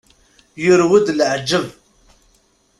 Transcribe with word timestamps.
Yurew-d 0.63 1.07
leɛǧeb. 1.17 1.65